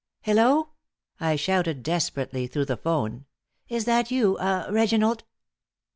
[0.21, 0.69] "Hello!"
[1.19, 3.25] I shouted, desperately, through the 'phone.
[3.69, 5.25] "Is that you ah Reginald?"